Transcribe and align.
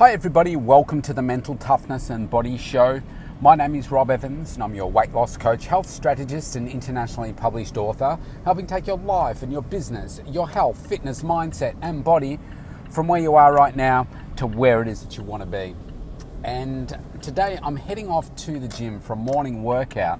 Hi, 0.00 0.12
everybody. 0.12 0.56
Welcome 0.56 1.02
to 1.02 1.12
the 1.12 1.20
Mental 1.20 1.56
Toughness 1.56 2.08
and 2.08 2.30
Body 2.30 2.56
Show. 2.56 3.02
My 3.42 3.54
name 3.54 3.74
is 3.74 3.90
Rob 3.90 4.10
Evans, 4.10 4.54
and 4.54 4.62
I'm 4.62 4.74
your 4.74 4.90
weight 4.90 5.12
loss 5.12 5.36
coach, 5.36 5.66
health 5.66 5.90
strategist, 5.90 6.56
and 6.56 6.66
internationally 6.66 7.34
published 7.34 7.76
author, 7.76 8.18
helping 8.46 8.66
take 8.66 8.86
your 8.86 8.96
life 8.96 9.42
and 9.42 9.52
your 9.52 9.60
business, 9.60 10.22
your 10.26 10.48
health, 10.48 10.86
fitness, 10.86 11.20
mindset, 11.22 11.76
and 11.82 12.02
body 12.02 12.38
from 12.88 13.08
where 13.08 13.20
you 13.20 13.34
are 13.34 13.52
right 13.52 13.76
now 13.76 14.08
to 14.36 14.46
where 14.46 14.80
it 14.80 14.88
is 14.88 15.02
that 15.02 15.18
you 15.18 15.22
want 15.22 15.42
to 15.42 15.46
be. 15.46 15.76
And 16.44 16.98
today 17.20 17.58
I'm 17.62 17.76
heading 17.76 18.08
off 18.08 18.34
to 18.36 18.58
the 18.58 18.68
gym 18.68 19.00
for 19.00 19.12
a 19.12 19.16
morning 19.16 19.62
workout, 19.62 20.18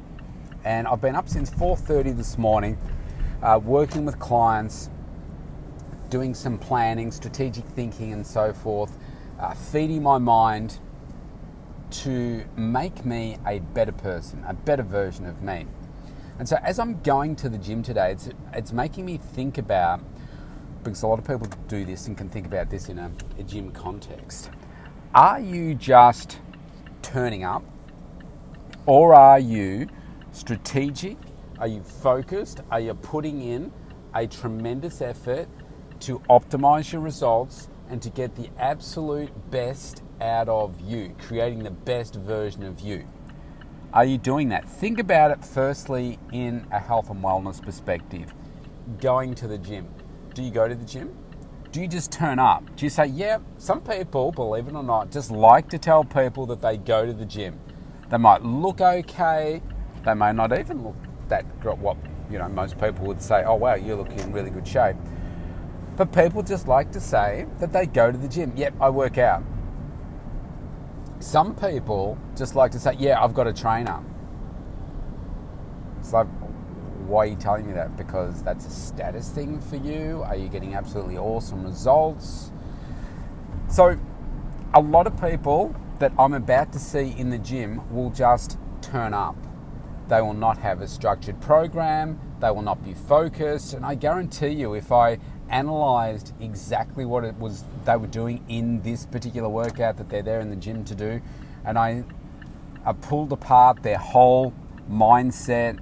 and 0.62 0.86
I've 0.88 1.00
been 1.00 1.16
up 1.16 1.26
since 1.26 1.48
4:30 1.48 2.12
this 2.12 2.36
morning, 2.36 2.76
uh, 3.42 3.58
working 3.64 4.04
with 4.04 4.18
clients, 4.18 4.90
doing 6.10 6.34
some 6.34 6.58
planning, 6.58 7.10
strategic 7.10 7.64
thinking, 7.64 8.12
and 8.12 8.26
so 8.26 8.52
forth 8.52 8.98
uh, 9.40 9.54
feeding 9.54 10.02
my 10.02 10.18
mind 10.18 10.78
to 11.90 12.44
make 12.56 13.04
me 13.04 13.38
a 13.46 13.58
better 13.58 13.92
person, 13.92 14.44
a 14.46 14.54
better 14.54 14.82
version 14.82 15.24
of 15.24 15.42
me. 15.42 15.66
And 16.38 16.48
so, 16.48 16.56
as 16.62 16.78
I'm 16.78 17.00
going 17.00 17.36
to 17.36 17.48
the 17.48 17.58
gym 17.58 17.82
today, 17.82 18.12
it's, 18.12 18.28
it's 18.52 18.72
making 18.72 19.06
me 19.06 19.16
think 19.16 19.58
about 19.58 20.00
because 20.82 21.02
a 21.02 21.06
lot 21.06 21.18
of 21.18 21.26
people 21.26 21.46
do 21.68 21.84
this 21.84 22.06
and 22.06 22.16
can 22.16 22.28
think 22.28 22.46
about 22.46 22.70
this 22.70 22.88
in 22.88 22.98
a, 22.98 23.10
a 23.38 23.42
gym 23.42 23.70
context. 23.72 24.50
Are 25.14 25.40
you 25.40 25.74
just 25.74 26.38
turning 27.02 27.44
up, 27.44 27.62
or 28.86 29.14
are 29.14 29.38
you 29.38 29.88
strategic? 30.32 31.16
Are 31.58 31.66
you 31.66 31.82
focused? 31.82 32.60
Are 32.70 32.80
you 32.80 32.94
putting 32.94 33.42
in 33.42 33.72
a 34.14 34.26
tremendous 34.26 35.02
effort 35.02 35.48
to 36.00 36.20
optimize 36.30 36.92
your 36.92 37.02
results 37.02 37.68
and 37.90 38.00
to 38.02 38.10
get 38.10 38.36
the 38.36 38.48
absolute 38.58 39.50
best 39.50 40.02
out 40.20 40.48
of 40.48 40.80
you, 40.80 41.14
creating 41.20 41.64
the 41.64 41.70
best 41.70 42.14
version 42.14 42.62
of 42.62 42.80
you. 42.80 43.06
Are 43.92 44.04
you 44.04 44.18
doing 44.18 44.50
that? 44.50 44.68
Think 44.68 45.00
about 45.00 45.32
it 45.32 45.44
firstly 45.44 46.18
in 46.32 46.66
a 46.70 46.78
health 46.78 47.10
and 47.10 47.22
wellness 47.22 47.60
perspective. 47.60 48.32
Going 49.00 49.34
to 49.34 49.48
the 49.48 49.58
gym. 49.58 49.88
Do 50.34 50.42
you 50.42 50.52
go 50.52 50.68
to 50.68 50.74
the 50.74 50.84
gym? 50.84 51.16
Do 51.72 51.80
you 51.80 51.88
just 51.88 52.12
turn 52.12 52.38
up? 52.38 52.64
Do 52.76 52.86
you 52.86 52.90
say, 52.90 53.06
yeah, 53.06 53.38
some 53.58 53.80
people, 53.80 54.32
believe 54.32 54.68
it 54.68 54.74
or 54.74 54.82
not, 54.82 55.10
just 55.10 55.30
like 55.30 55.68
to 55.70 55.78
tell 55.78 56.04
people 56.04 56.46
that 56.46 56.60
they 56.62 56.76
go 56.76 57.04
to 57.04 57.12
the 57.12 57.24
gym. 57.24 57.58
They 58.08 58.16
might 58.16 58.42
look 58.42 58.80
okay, 58.80 59.62
they 60.04 60.14
may 60.14 60.32
not 60.32 60.56
even 60.56 60.82
look 60.82 60.96
that 61.28 61.44
what 61.78 61.96
you 62.28 62.38
know 62.38 62.48
most 62.48 62.78
people 62.80 63.06
would 63.06 63.22
say, 63.22 63.44
oh 63.44 63.54
wow, 63.54 63.74
you 63.74 63.94
look 63.94 64.10
in 64.10 64.32
really 64.32 64.50
good 64.50 64.66
shape. 64.66 64.96
But 66.00 66.14
people 66.14 66.42
just 66.42 66.66
like 66.66 66.92
to 66.92 67.00
say 67.00 67.44
that 67.58 67.74
they 67.74 67.84
go 67.84 68.10
to 68.10 68.16
the 68.16 68.26
gym. 68.26 68.54
Yep, 68.56 68.72
I 68.80 68.88
work 68.88 69.18
out. 69.18 69.42
Some 71.18 71.54
people 71.54 72.16
just 72.34 72.54
like 72.54 72.70
to 72.70 72.78
say, 72.78 72.96
yeah, 72.98 73.22
I've 73.22 73.34
got 73.34 73.46
a 73.46 73.52
trainer. 73.52 74.02
It's 75.98 76.14
like, 76.14 76.26
why 77.06 77.24
are 77.24 77.26
you 77.26 77.36
telling 77.36 77.66
me 77.66 77.74
that? 77.74 77.98
Because 77.98 78.42
that's 78.42 78.64
a 78.64 78.70
status 78.70 79.28
thing 79.28 79.60
for 79.60 79.76
you? 79.76 80.22
Are 80.24 80.36
you 80.36 80.48
getting 80.48 80.74
absolutely 80.74 81.18
awesome 81.18 81.64
results? 81.64 82.50
So, 83.68 84.00
a 84.72 84.80
lot 84.80 85.06
of 85.06 85.20
people 85.20 85.76
that 85.98 86.12
I'm 86.18 86.32
about 86.32 86.72
to 86.72 86.78
see 86.78 87.14
in 87.18 87.28
the 87.28 87.38
gym 87.38 87.82
will 87.94 88.08
just 88.08 88.56
turn 88.80 89.12
up. 89.12 89.36
They 90.08 90.22
will 90.22 90.32
not 90.32 90.56
have 90.56 90.80
a 90.80 90.88
structured 90.88 91.42
program, 91.42 92.18
they 92.40 92.50
will 92.50 92.62
not 92.62 92.82
be 92.82 92.94
focused, 92.94 93.74
and 93.74 93.84
I 93.84 93.96
guarantee 93.96 94.48
you, 94.48 94.72
if 94.72 94.90
I 94.90 95.18
analyzed 95.50 96.32
exactly 96.40 97.04
what 97.04 97.24
it 97.24 97.36
was 97.36 97.64
they 97.84 97.96
were 97.96 98.06
doing 98.06 98.44
in 98.48 98.82
this 98.82 99.06
particular 99.06 99.48
workout 99.48 99.96
that 99.98 100.08
they're 100.08 100.22
there 100.22 100.40
in 100.40 100.50
the 100.50 100.56
gym 100.56 100.84
to 100.84 100.94
do, 100.94 101.20
and 101.64 101.78
I, 101.78 102.04
I 102.84 102.92
pulled 102.92 103.32
apart 103.32 103.82
their 103.82 103.98
whole 103.98 104.54
mindset 104.90 105.78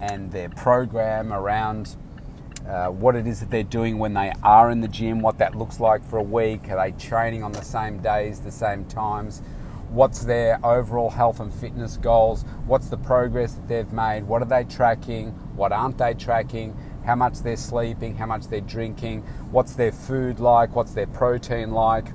and 0.00 0.32
their 0.32 0.48
program 0.48 1.32
around 1.32 1.96
uh, 2.66 2.88
what 2.88 3.16
it 3.16 3.26
is 3.26 3.40
that 3.40 3.50
they're 3.50 3.62
doing 3.62 3.98
when 3.98 4.14
they 4.14 4.32
are 4.42 4.70
in 4.70 4.80
the 4.80 4.88
gym, 4.88 5.20
what 5.20 5.38
that 5.38 5.54
looks 5.54 5.80
like 5.80 6.04
for 6.04 6.18
a 6.18 6.22
week. 6.22 6.68
Are 6.70 6.76
they 6.76 6.96
training 6.96 7.42
on 7.42 7.52
the 7.52 7.62
same 7.62 7.98
days, 7.98 8.40
the 8.40 8.52
same 8.52 8.84
times? 8.84 9.42
What's 9.90 10.24
their 10.24 10.64
overall 10.64 11.10
health 11.10 11.40
and 11.40 11.52
fitness 11.52 11.96
goals? 11.96 12.44
What's 12.66 12.88
the 12.88 12.96
progress 12.96 13.54
that 13.54 13.68
they've 13.68 13.92
made? 13.92 14.24
What 14.24 14.42
are 14.42 14.46
they 14.46 14.64
tracking? 14.64 15.30
What 15.54 15.72
aren't 15.72 15.98
they 15.98 16.14
tracking? 16.14 16.76
How 17.04 17.14
much 17.14 17.40
they're 17.40 17.56
sleeping, 17.56 18.16
how 18.16 18.26
much 18.26 18.48
they're 18.48 18.60
drinking, 18.60 19.22
what's 19.50 19.74
their 19.74 19.92
food 19.92 20.40
like, 20.40 20.74
what's 20.74 20.92
their 20.92 21.06
protein 21.06 21.72
like, 21.72 22.08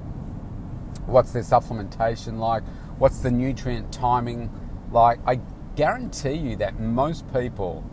what's 1.06 1.32
their 1.32 1.44
supplementation 1.44 2.40
like, 2.40 2.64
what's 2.98 3.20
the 3.20 3.32
nutrient 3.32 3.92
timing 3.92 4.50
like. 4.92 5.20
I 5.26 5.40
guarantee 5.76 6.34
you 6.34 6.56
that 6.58 6.80
most 6.80 7.32
people, 7.34 7.84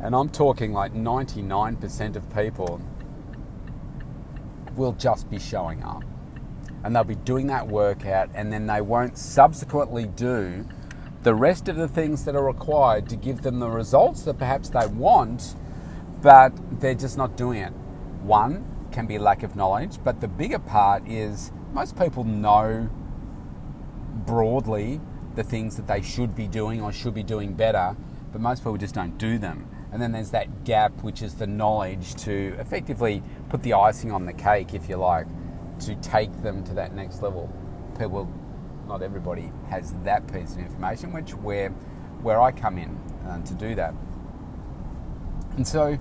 and 0.00 0.14
I'm 0.14 0.28
talking 0.28 0.72
like 0.72 0.94
99% 0.94 2.16
of 2.16 2.34
people, 2.34 2.80
will 4.76 4.92
just 4.92 5.30
be 5.30 5.38
showing 5.38 5.82
up. 5.82 6.04
And 6.84 6.94
they'll 6.94 7.04
be 7.04 7.16
doing 7.16 7.48
that 7.48 7.66
workout, 7.66 8.30
and 8.34 8.52
then 8.52 8.66
they 8.66 8.80
won't 8.80 9.18
subsequently 9.18 10.04
do 10.04 10.66
the 11.22 11.34
rest 11.34 11.68
of 11.68 11.74
the 11.74 11.88
things 11.88 12.24
that 12.24 12.36
are 12.36 12.44
required 12.44 13.08
to 13.08 13.16
give 13.16 13.42
them 13.42 13.58
the 13.58 13.68
results 13.68 14.22
that 14.22 14.38
perhaps 14.38 14.68
they 14.68 14.86
want 14.86 15.56
but 16.22 16.52
they're 16.80 16.94
just 16.94 17.16
not 17.16 17.36
doing 17.36 17.60
it. 17.60 17.72
One 18.22 18.64
can 18.92 19.06
be 19.06 19.18
lack 19.18 19.42
of 19.42 19.56
knowledge, 19.56 19.98
but 20.02 20.20
the 20.20 20.28
bigger 20.28 20.58
part 20.58 21.06
is 21.06 21.52
most 21.72 21.98
people 21.98 22.24
know 22.24 22.88
broadly 24.24 25.00
the 25.34 25.42
things 25.42 25.76
that 25.76 25.86
they 25.86 26.02
should 26.02 26.34
be 26.34 26.48
doing 26.48 26.80
or 26.80 26.92
should 26.92 27.14
be 27.14 27.22
doing 27.22 27.52
better, 27.52 27.96
but 28.32 28.40
most 28.40 28.60
people 28.60 28.76
just 28.76 28.94
don't 28.94 29.18
do 29.18 29.38
them. 29.38 29.68
And 29.92 30.02
then 30.02 30.12
there's 30.12 30.30
that 30.30 30.64
gap, 30.64 31.02
which 31.02 31.22
is 31.22 31.34
the 31.34 31.46
knowledge 31.46 32.14
to 32.24 32.56
effectively 32.58 33.22
put 33.48 33.62
the 33.62 33.74
icing 33.74 34.10
on 34.10 34.26
the 34.26 34.32
cake, 34.32 34.74
if 34.74 34.88
you 34.88 34.96
like, 34.96 35.26
to 35.80 35.94
take 35.96 36.42
them 36.42 36.64
to 36.64 36.74
that 36.74 36.94
next 36.94 37.22
level. 37.22 37.52
People, 37.98 38.30
not 38.88 39.02
everybody 39.02 39.52
has 39.68 39.92
that 40.04 40.26
piece 40.32 40.52
of 40.52 40.58
information, 40.58 41.12
which 41.12 41.34
where 41.34 41.70
where 42.22 42.40
I 42.40 42.50
come 42.50 42.78
in 42.78 42.96
uh, 43.26 43.42
to 43.44 43.54
do 43.54 43.74
that. 43.76 43.94
And 45.56 45.66
so 45.66 45.98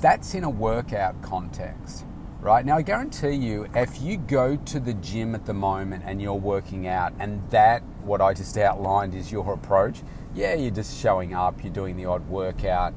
that's 0.00 0.34
in 0.34 0.44
a 0.44 0.50
workout 0.50 1.20
context, 1.22 2.04
right? 2.40 2.64
Now, 2.64 2.76
I 2.76 2.82
guarantee 2.82 3.32
you, 3.32 3.66
if 3.74 4.00
you 4.00 4.16
go 4.16 4.56
to 4.56 4.80
the 4.80 4.94
gym 4.94 5.34
at 5.34 5.46
the 5.46 5.54
moment 5.54 6.04
and 6.06 6.22
you're 6.22 6.34
working 6.34 6.86
out, 6.86 7.12
and 7.18 7.42
that, 7.50 7.82
what 8.02 8.20
I 8.20 8.34
just 8.34 8.56
outlined, 8.56 9.14
is 9.14 9.32
your 9.32 9.52
approach, 9.52 10.02
yeah, 10.34 10.54
you're 10.54 10.70
just 10.70 11.00
showing 11.00 11.34
up, 11.34 11.62
you're 11.64 11.72
doing 11.72 11.96
the 11.96 12.06
odd 12.06 12.28
workout 12.28 12.94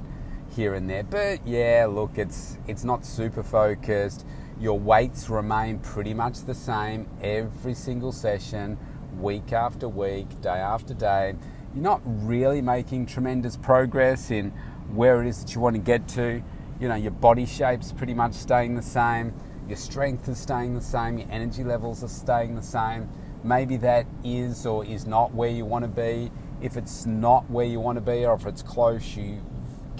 here 0.56 0.76
and 0.76 0.88
there, 0.88 1.04
but 1.04 1.46
yeah, 1.48 1.88
look, 1.90 2.18
it's 2.18 2.60
it's 2.68 2.84
not 2.84 3.04
super 3.04 3.42
focused. 3.42 4.24
Your 4.60 4.78
weights 4.80 5.30
remain 5.30 5.80
pretty 5.80 6.14
much 6.14 6.42
the 6.46 6.54
same 6.54 7.08
every 7.22 7.74
single 7.74 8.12
session, 8.12 8.78
week 9.20 9.52
after 9.52 9.90
week, 9.90 10.42
day 10.42 10.50
after 10.50 10.94
day. 10.94 11.34
You're 11.74 11.84
not 11.84 12.02
really 12.06 12.62
making 12.62 13.08
tremendous 13.08 13.58
progress 13.58 14.30
in 14.30 14.54
where 14.96 15.22
it 15.22 15.28
is 15.28 15.44
that 15.44 15.56
you 15.56 15.62
want 15.62 15.76
to 15.76 15.82
get 15.82 16.08
to 16.10 16.44
you 16.80 16.90
know, 16.90 16.96
your 16.96 17.12
body 17.12 17.46
shape's 17.46 17.94
pretty 17.94 18.14
much 18.14 18.34
staying 18.34 18.76
the 18.76 18.82
same, 18.82 19.34
your 19.70 19.78
strength 19.78 20.28
is 20.28 20.38
staying 20.38 20.76
the 20.76 20.82
same, 20.82 21.18
your 21.18 21.32
energy 21.32 21.64
levels 21.64 22.04
are 22.04 22.10
staying 22.10 22.56
the 22.56 22.62
same. 22.62 23.08
Maybe 23.44 23.78
that 23.78 24.06
is 24.24 24.66
or 24.66 24.84
is 24.84 25.06
not 25.06 25.34
where 25.34 25.50
you 25.50 25.64
want 25.64 25.84
to 25.84 25.90
be. 25.90 26.30
If 26.62 26.78
it's 26.78 27.06
not 27.06 27.50
where 27.50 27.66
you 27.66 27.80
want 27.80 27.98
to 27.98 28.02
be, 28.02 28.26
or 28.26 28.36
if 28.36 28.46
it's 28.46 28.62
close, 28.62 29.16
you 29.16 29.42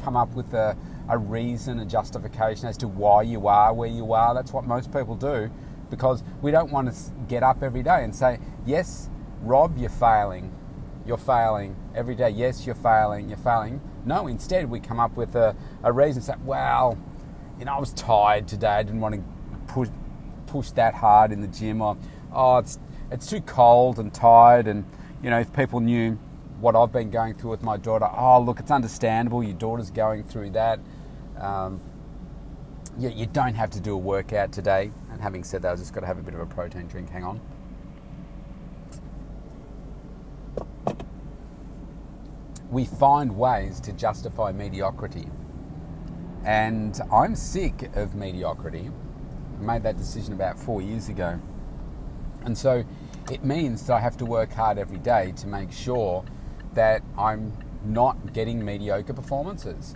come 0.02 0.18
up 0.18 0.34
with 0.34 0.54
a, 0.54 0.78
a 1.10 1.18
reason, 1.18 1.80
a 1.80 1.86
justification 1.86 2.68
as 2.68 2.78
to 2.78 2.88
why 2.88 3.22
you 3.22 3.48
are 3.48 3.74
where 3.74 3.90
you 3.90 4.14
are. 4.14 4.34
That's 4.34 4.52
what 4.52 4.66
most 4.66 4.92
people 4.92 5.16
do 5.16 5.50
because 5.90 6.24
we 6.42 6.52
don't 6.52 6.72
want 6.72 6.94
to 6.94 6.96
get 7.28 7.44
up 7.44 7.64
every 7.64 7.84
day 7.84 8.04
and 8.04 8.16
say, 8.16 8.40
Yes, 8.66 9.10
Rob, 9.42 9.78
you're 9.78 9.90
failing. 9.90 10.54
You're 11.06 11.18
failing 11.18 11.76
every 11.96 12.16
day. 12.16 12.30
Yes, 12.30 12.66
you're 12.66 12.76
failing. 12.76 13.30
You're 13.30 13.38
failing 13.38 13.82
no, 14.06 14.28
instead 14.28 14.70
we 14.70 14.80
come 14.80 15.00
up 15.00 15.16
with 15.16 15.36
a, 15.36 15.56
a 15.84 15.92
reason. 15.92 16.22
Say, 16.22 16.34
well, 16.44 16.98
you 17.58 17.66
know, 17.66 17.74
I 17.74 17.80
was 17.80 17.94
tired 17.94 18.48
today. 18.48 18.68
I 18.68 18.84
didn't 18.84 19.02
want 19.02 19.16
to 19.16 19.24
push 19.74 19.90
push 20.48 20.72
that 20.72 20.94
hard 20.94 21.32
in 21.32 21.42
the 21.42 21.48
gym. 21.48 21.82
Or 21.82 21.98
oh, 22.34 22.58
it's 22.58 22.80
it's 23.12 23.28
too 23.28 23.42
cold 23.42 24.00
and 24.00 24.14
tired. 24.14 24.68
And 24.68 24.86
you 25.22 25.30
know, 25.30 25.40
if 25.40 25.54
people 25.54 25.80
knew 25.80 26.18
what 26.60 26.76
I've 26.76 26.92
been 26.92 27.10
going 27.10 27.34
through 27.34 27.52
with 27.52 27.64
my 27.64 27.78
daughter, 27.78 28.10
oh 28.12 28.42
look, 28.42 28.60
it's 28.60 28.72
understandable. 28.72 29.44
Your 29.44 29.54
daughter's 29.54 29.92
going 29.92 30.24
through 30.24 30.52
that. 30.52 30.80
Um, 31.40 31.80
you, 33.00 33.10
you 33.10 33.26
don't 33.26 33.56
have 33.56 33.72
to 33.72 33.80
do 33.80 33.94
a 33.94 33.98
workout 33.98 34.52
today. 34.52 34.92
And 35.12 35.22
having 35.22 35.44
said 35.44 35.62
that, 35.64 35.72
I've 35.72 35.80
just 35.80 35.94
got 35.94 36.02
to 36.02 36.08
have 36.08 36.20
a 36.20 36.22
bit 36.22 36.34
of 36.34 36.42
a 36.42 36.46
protein 36.46 36.88
drink. 36.88 37.10
Hang 37.10 37.24
on. 37.24 37.42
We 42.74 42.86
find 42.86 43.38
ways 43.38 43.80
to 43.82 43.94
justify 43.94 44.52
mediocrity. 44.52 45.28
And 46.44 47.00
I'm 47.12 47.36
sick 47.36 47.96
of 47.96 48.16
mediocrity. 48.16 48.90
I 49.60 49.62
made 49.62 49.84
that 49.84 49.96
decision 49.96 50.34
about 50.34 50.60
four 50.60 50.82
years 50.82 51.08
ago. 51.08 51.40
And 52.44 52.58
so 52.58 52.84
it 53.32 53.44
means 53.46 53.86
that 53.86 53.94
I 53.94 54.00
have 54.00 54.18
to 54.18 54.26
work 54.26 54.52
hard 54.52 54.80
every 54.80 54.98
day 54.98 55.34
to 55.38 55.48
make 55.48 55.72
sure 55.72 56.26
that 56.74 57.04
I'm 57.18 57.54
not 57.86 58.34
getting 58.34 58.66
mediocre 58.66 59.14
performances. 59.14 59.94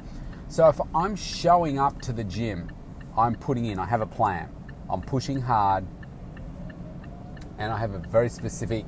So 0.48 0.70
if 0.70 0.80
I'm 0.94 1.16
showing 1.16 1.80
up 1.80 2.00
to 2.04 2.14
the 2.14 2.24
gym, 2.24 2.70
I'm 3.18 3.36
putting 3.36 3.66
in, 3.66 3.80
I 3.80 3.86
have 3.86 4.02
a 4.02 4.06
plan, 4.06 4.50
I'm 4.90 5.02
pushing 5.02 5.42
hard, 5.42 5.84
and 7.58 7.74
I 7.74 7.78
have 7.80 7.96
a 7.96 8.00
very 8.00 8.30
specific 8.30 8.86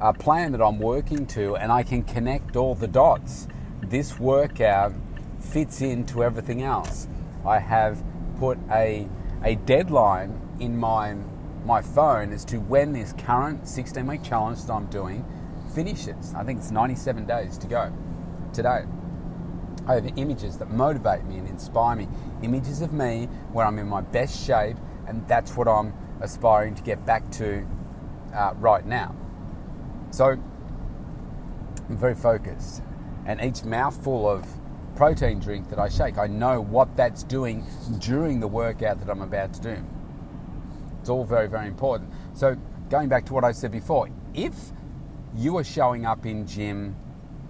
uh, 0.00 0.12
plan 0.12 0.52
that 0.52 0.62
I'm 0.62 0.78
working 0.78 1.26
to, 1.28 1.56
and 1.56 1.70
I 1.70 1.82
can 1.82 2.02
connect 2.02 2.56
all 2.56 2.74
the 2.74 2.86
dots. 2.86 3.46
This 3.82 4.18
workout 4.18 4.92
fits 5.40 5.80
into 5.80 6.24
everything 6.24 6.62
else. 6.62 7.08
I 7.44 7.58
have 7.58 8.02
put 8.38 8.58
a, 8.70 9.08
a 9.44 9.56
deadline 9.56 10.40
in 10.60 10.76
my, 10.76 11.14
my 11.64 11.82
phone 11.82 12.32
as 12.32 12.44
to 12.46 12.58
when 12.58 12.92
this 12.92 13.12
current 13.12 13.66
16 13.66 14.06
week 14.06 14.22
challenge 14.22 14.64
that 14.64 14.72
I'm 14.72 14.86
doing 14.86 15.24
finishes. 15.74 16.34
I 16.34 16.44
think 16.44 16.60
it's 16.60 16.70
97 16.70 17.26
days 17.26 17.58
to 17.58 17.66
go 17.66 17.92
today. 18.52 18.84
I 19.86 19.94
have 19.94 20.06
images 20.18 20.58
that 20.58 20.70
motivate 20.70 21.24
me 21.24 21.38
and 21.38 21.48
inspire 21.48 21.96
me, 21.96 22.08
images 22.42 22.82
of 22.82 22.92
me 22.92 23.26
where 23.52 23.66
I'm 23.66 23.78
in 23.78 23.88
my 23.88 24.02
best 24.02 24.46
shape, 24.46 24.76
and 25.06 25.26
that's 25.26 25.56
what 25.56 25.68
I'm 25.68 25.94
aspiring 26.20 26.74
to 26.74 26.82
get 26.82 27.04
back 27.06 27.30
to 27.32 27.66
uh, 28.34 28.52
right 28.56 28.84
now. 28.84 29.14
So 30.10 30.36
I'm 31.88 31.96
very 31.96 32.14
focused, 32.14 32.82
and 33.26 33.40
each 33.40 33.64
mouthful 33.64 34.28
of 34.28 34.46
protein 34.96 35.40
drink 35.40 35.70
that 35.70 35.78
I 35.78 35.88
shake, 35.88 36.18
I 36.18 36.26
know 36.26 36.60
what 36.60 36.94
that's 36.96 37.22
doing 37.22 37.64
during 38.00 38.40
the 38.40 38.48
workout 38.48 38.98
that 39.00 39.08
I'm 39.08 39.22
about 39.22 39.54
to 39.54 39.60
do. 39.60 39.86
It's 41.00 41.08
all 41.08 41.24
very, 41.24 41.48
very 41.48 41.68
important. 41.68 42.10
So, 42.34 42.56
going 42.90 43.08
back 43.08 43.24
to 43.26 43.32
what 43.32 43.44
I 43.44 43.52
said 43.52 43.72
before, 43.72 44.10
if 44.34 44.54
you 45.34 45.56
are 45.56 45.64
showing 45.64 46.04
up 46.04 46.26
in 46.26 46.46
gym 46.46 46.96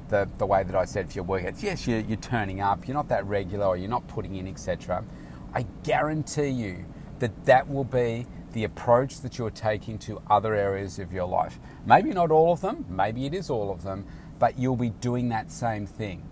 the, 0.09 0.29
the 0.39 0.47
way 0.47 0.63
that 0.63 0.77
I 0.77 0.85
said 0.85 1.09
for 1.09 1.15
your 1.15 1.25
workouts, 1.25 1.63
yes, 1.63 1.87
you're, 1.87 2.01
you're 2.01 2.19
turning 2.19 2.61
up, 2.61 2.87
you're 2.87 2.95
not 2.95 3.09
that 3.09 3.27
regular, 3.27 3.67
or 3.67 3.77
you're 3.77 3.91
not 3.91 4.07
putting 4.07 4.37
in, 4.37 4.47
etc. 4.47 5.05
I 5.53 5.67
guarantee 5.83 6.51
you 6.51 6.85
that 7.19 7.47
that 7.47 7.69
will 7.69 7.85
be 7.85 8.27
the 8.53 8.65
approach 8.65 9.21
that 9.21 9.39
you're 9.39 9.51
taking 9.51 9.99
to 9.99 10.21
other 10.29 10.55
areas 10.55 10.99
of 10.99 11.13
your 11.13 11.27
life. 11.27 11.59
Maybe 11.87 12.11
not 12.11 12.31
all 12.31 12.53
of 12.53 12.61
them, 12.61 12.85
maybe 12.89 13.27
it 13.27 13.35
is 13.35 13.51
all 13.51 13.71
of 13.71 13.83
them, 13.83 14.07
but 14.39 14.59
you'll 14.59 14.77
be 14.77 14.91
doing 14.91 15.29
that 15.29 15.51
same 15.51 15.87
thing. 15.87 16.29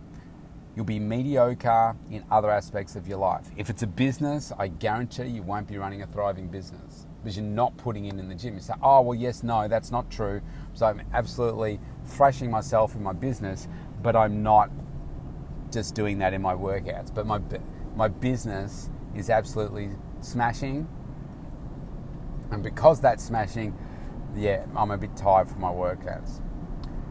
You'll 0.75 0.85
be 0.85 1.01
mediocre 1.01 1.97
in 2.11 2.25
other 2.31 2.51
aspects 2.51 2.95
of 2.95 3.09
your 3.09 3.19
life. 3.19 3.49
If 3.57 3.69
it's 3.69 3.83
a 3.83 3.87
business, 3.87 4.53
I 4.59 4.69
guarantee 4.69 5.25
you 5.25 5.43
won't 5.43 5.67
be 5.67 5.77
running 5.77 6.03
a 6.03 6.07
thriving 6.07 6.49
business 6.49 7.07
because 7.21 7.37
you're 7.37 7.45
not 7.45 7.77
putting 7.77 8.05
in 8.05 8.19
in 8.21 8.29
the 8.29 8.35
gym. 8.35 8.55
You 8.55 8.61
say, 8.61 8.75
oh, 8.81 9.01
well, 9.01 9.19
yes, 9.19 9.43
no, 9.43 9.67
that's 9.67 9.91
not 9.91 10.09
true. 10.09 10.41
So 10.75 10.87
I'm 10.87 11.03
absolutely 11.13 11.81
thrashing 12.07 12.51
myself 12.51 12.95
in 12.95 13.03
my 13.03 13.13
business, 13.13 13.67
but 14.03 14.15
I'm 14.15 14.43
not 14.43 14.71
just 15.73 15.97
doing 15.97 16.19
that 16.19 16.33
in 16.33 16.41
my 16.41 16.55
workouts. 16.55 17.13
But 17.13 17.27
my, 17.27 17.41
my 17.97 18.07
business 18.07 18.89
is 19.17 19.31
absolutely 19.31 19.91
smashing 20.21 20.87
and 22.51 22.63
because 22.63 23.01
that's 23.01 23.25
smashing, 23.25 23.77
yeah, 24.35 24.65
I'm 24.77 24.91
a 24.91 24.99
bit 24.99 25.17
tired 25.17 25.49
from 25.49 25.61
my 25.61 25.71
workouts. 25.71 26.41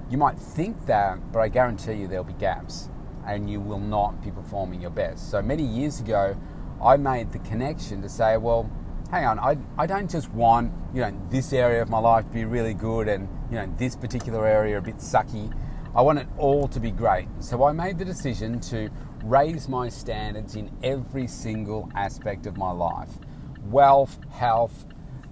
You 0.09 0.17
might 0.17 0.39
think 0.39 0.85
that, 0.85 1.31
but 1.31 1.39
I 1.39 1.49
guarantee 1.49 1.93
you 1.93 2.07
there'll 2.07 2.23
be 2.23 2.33
gaps 2.33 2.89
and 3.25 3.49
you 3.49 3.59
will 3.59 3.79
not 3.79 4.23
be 4.23 4.31
performing 4.31 4.81
your 4.81 4.91
best. 4.91 5.29
So 5.29 5.41
many 5.41 5.63
years 5.63 5.99
ago, 5.99 6.39
I 6.81 6.95
made 6.95 7.31
the 7.31 7.39
connection 7.39 8.01
to 8.01 8.09
say, 8.09 8.37
well, 8.37 8.69
hang 9.11 9.25
on, 9.25 9.39
I, 9.39 9.57
I 9.77 9.85
don't 9.85 10.09
just 10.09 10.31
want, 10.31 10.71
you 10.93 11.01
know, 11.01 11.11
this 11.29 11.51
area 11.51 11.81
of 11.81 11.89
my 11.89 11.99
life 11.99 12.25
to 12.25 12.31
be 12.31 12.45
really 12.45 12.73
good 12.73 13.07
and, 13.07 13.27
you 13.51 13.57
know, 13.57 13.73
this 13.77 13.95
particular 13.95 14.47
area 14.47 14.77
a 14.77 14.81
bit 14.81 14.97
sucky. 14.97 15.53
I 15.93 16.01
want 16.01 16.19
it 16.19 16.27
all 16.37 16.67
to 16.69 16.79
be 16.79 16.91
great. 16.91 17.27
So 17.39 17.63
I 17.63 17.71
made 17.71 17.97
the 17.97 18.05
decision 18.05 18.59
to 18.61 18.89
raise 19.23 19.67
my 19.67 19.89
standards 19.89 20.55
in 20.55 20.71
every 20.83 21.27
single 21.27 21.89
aspect 21.95 22.45
of 22.45 22.57
my 22.57 22.71
life 22.71 23.09
wealth, 23.65 24.17
health, 24.31 24.85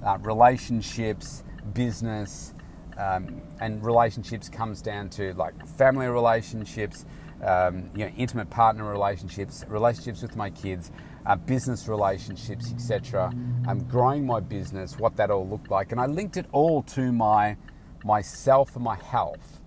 uh, 0.05 0.17
relationships, 0.21 1.43
business, 1.73 2.53
um, 2.97 3.41
and 3.59 3.83
relationships 3.83 4.47
comes 4.47 4.81
down 4.81 5.09
to 5.09 5.33
like 5.33 5.65
family 5.77 6.07
relationships, 6.07 7.05
um, 7.43 7.89
you 7.95 8.05
know, 8.05 8.11
intimate 8.15 8.49
partner 8.49 8.89
relationships, 8.89 9.65
relationships 9.67 10.21
with 10.21 10.35
my 10.35 10.49
kids, 10.49 10.91
uh, 11.25 11.35
business 11.35 11.87
relationships, 11.87 12.71
etc. 12.71 13.33
I'm 13.67 13.83
growing 13.85 14.25
my 14.25 14.39
business, 14.39 14.97
what 14.97 15.15
that 15.17 15.31
all 15.31 15.47
looked 15.47 15.69
like, 15.69 15.91
and 15.91 15.99
I 15.99 16.05
linked 16.05 16.37
it 16.37 16.45
all 16.51 16.83
to 16.83 17.11
my 17.11 17.57
myself 18.03 18.75
and 18.75 18.83
my 18.83 18.95
health. 18.95 19.59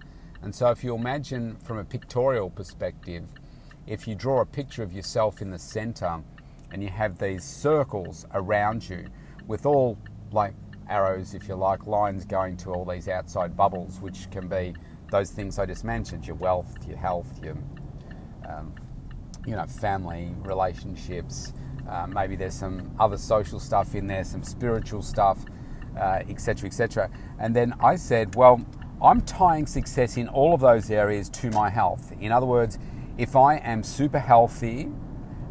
And 0.43 0.55
so, 0.55 0.71
if 0.71 0.85
you 0.85 0.95
imagine 0.95 1.57
from 1.57 1.79
a 1.79 1.85
pictorial 1.85 2.49
perspective, 2.49 3.25
if 3.87 4.07
you 4.07 4.15
draw 4.15 4.41
a 4.41 4.47
picture 4.47 4.83
of 4.83 4.93
yourself 4.93 5.43
in 5.43 5.51
the 5.51 5.59
center 5.59 6.23
and 6.71 6.83
you 6.83 6.89
have 6.89 7.19
these 7.19 7.43
circles 7.43 8.27
around 8.33 8.89
you 8.89 9.07
with 9.47 9.67
all 9.67 9.99
like 10.33 10.55
arrows, 10.89 11.35
if 11.35 11.49
you 11.49 11.55
like, 11.55 11.87
lines 11.87 12.25
going 12.25 12.57
to 12.59 12.71
all 12.71 12.85
these 12.85 13.09
outside 13.09 13.57
bubbles, 13.57 14.01
which 14.01 14.31
can 14.31 14.49
be 14.49 14.75
those 15.11 15.31
things 15.31 15.59
I 15.59 15.67
just 15.67 15.85
mentioned: 15.85 16.27
your 16.27 16.37
wealth, 16.37 16.77
your 16.87 16.99
health, 16.99 17.41
your 17.43 17.57
um, 18.49 18.75
you 19.47 19.55
know 19.55 19.67
family, 19.67 20.35
relationships. 20.43 21.53
Uh, 21.89 22.07
maybe 22.07 22.37
there's 22.37 22.55
some 22.55 22.95
other 23.01 23.17
social 23.17 23.59
stuff 23.59 23.95
in 23.95 24.07
there, 24.07 24.23
some 24.23 24.43
spiritual 24.43 25.01
stuff, 25.01 25.39
etc., 25.97 26.65
uh, 26.65 26.67
etc. 26.67 27.05
Et 27.05 27.11
and 27.39 27.57
then 27.57 27.75
I 27.81 27.97
said, 27.97 28.35
well, 28.35 28.61
I'm 29.01 29.23
tying 29.23 29.67
success 29.67 30.17
in 30.17 30.29
all 30.29 30.55
of 30.55 30.61
those 30.61 30.91
areas 30.91 31.29
to 31.31 31.51
my 31.51 31.71
health. 31.71 32.13
In 32.21 32.33
other 32.33 32.47
words, 32.47 32.79
if 33.17 33.37
I 33.37 33.57
am 33.57 33.83
super 33.83 34.19
healthy 34.19 34.91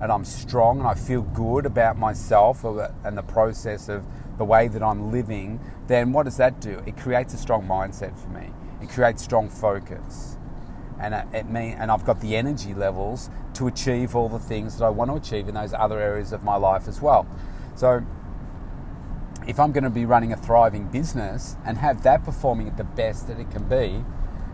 and 0.01 0.11
I'm 0.11 0.25
strong 0.25 0.79
and 0.79 0.87
I 0.87 0.93
feel 0.95 1.21
good 1.21 1.65
about 1.65 1.97
myself 1.97 2.63
and 2.63 3.17
the 3.17 3.23
process 3.23 3.89
of 3.89 4.03
the 4.37 4.45
way 4.45 4.67
that 4.67 4.83
I'm 4.83 5.11
living, 5.11 5.59
then 5.87 6.13
what 6.13 6.23
does 6.23 6.37
that 6.37 6.61
do? 6.61 6.81
It 6.85 6.97
creates 6.97 7.33
a 7.33 7.37
strong 7.37 7.67
mindset 7.67 8.17
for 8.17 8.29
me. 8.29 8.51
It 8.81 8.89
creates 8.89 9.23
strong 9.23 9.49
focus. 9.49 10.37
And 10.99 11.13
uh, 11.13 11.25
it 11.33 11.49
mean, 11.49 11.73
and 11.73 11.91
I've 11.91 12.05
got 12.05 12.21
the 12.21 12.35
energy 12.35 12.73
levels 12.73 13.29
to 13.55 13.67
achieve 13.67 14.15
all 14.15 14.29
the 14.29 14.39
things 14.39 14.77
that 14.77 14.85
I 14.85 14.89
want 14.89 15.11
to 15.11 15.17
achieve 15.17 15.47
in 15.47 15.55
those 15.55 15.73
other 15.73 15.99
areas 15.99 16.31
of 16.31 16.43
my 16.43 16.55
life 16.55 16.87
as 16.87 17.01
well. 17.01 17.27
So 17.75 18.03
if 19.47 19.59
I'm 19.59 19.71
going 19.71 19.83
to 19.83 19.89
be 19.89 20.05
running 20.05 20.33
a 20.33 20.37
thriving 20.37 20.87
business 20.87 21.55
and 21.65 21.77
have 21.77 22.03
that 22.03 22.23
performing 22.23 22.67
at 22.67 22.77
the 22.77 22.83
best 22.83 23.27
that 23.27 23.39
it 23.39 23.49
can 23.51 23.63
be, 23.63 24.03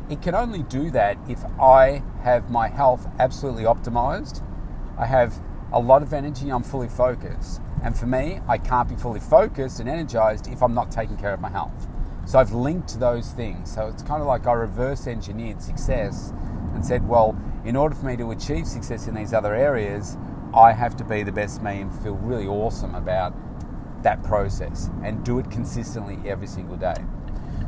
it 0.10 0.22
can 0.22 0.36
only 0.36 0.63
do 0.63 0.92
that 0.92 1.18
if 1.28 1.44
I 1.60 2.04
have 2.24 2.50
my 2.50 2.68
health 2.68 3.08
absolutely 3.20 3.63
optimized. 3.63 4.46
I 4.98 5.06
have 5.06 5.42
a 5.72 5.80
lot 5.80 6.04
of 6.04 6.13
energy, 6.13 6.50
I'm 6.50 6.63
fully 6.63 6.90
focused. 6.90 7.62
And 7.84 7.98
for 7.98 8.06
me, 8.06 8.40
I 8.48 8.58
can't 8.58 8.88
be 8.88 8.96
fully 8.96 9.20
focused 9.20 9.80
and 9.80 9.90
energized 9.90 10.48
if 10.48 10.63
I'm 10.63 10.74
not 10.74 10.90
taking 10.90 11.18
care 11.18 11.34
of 11.34 11.42
my 11.42 11.50
health. 11.50 11.88
So 12.25 12.40
I've 12.40 12.54
linked 12.54 13.00
those 13.00 13.32
things. 13.32 13.74
So 13.74 13.88
it's 13.88 14.02
kind 14.02 14.22
of 14.22 14.28
like 14.28 14.48
I 14.48 14.54
reverse 14.54 15.08
engineered 15.08 15.62
success 15.62 16.32
and 16.74 16.86
said, 16.86 17.08
well, 17.08 17.38
in 17.66 17.75
order 17.75 17.94
for 17.94 18.06
me 18.06 18.16
to 18.18 18.32
achieve 18.32 18.68
success 18.68 19.08
in 19.08 19.16
these 19.16 19.34
other 19.34 19.54
areas, 19.54 20.18
I 20.54 20.72
have 20.72 20.96
to 20.98 21.04
be 21.04 21.24
the 21.24 21.32
best 21.32 21.62
me 21.62 21.82
and 21.82 21.92
feel 22.02 22.16
really 22.16 22.48
awesome 22.48 22.96
about 22.96 23.34
that 24.04 24.24
process 24.24 24.90
and 25.04 25.24
do 25.25 25.40
it 25.40 25.50
consistently 25.52 26.20
every 26.30 26.48
single 26.48 26.78
day. 26.78 26.96